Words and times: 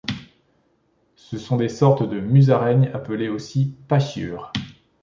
Ce 1.15 1.37
sont 1.37 1.57
des 1.57 1.69
sortes 1.69 2.01
de 2.09 2.19
musaraignes 2.19 2.89
appelées 2.91 3.29
aussi 3.29 3.75
Pachyures. 3.87 4.51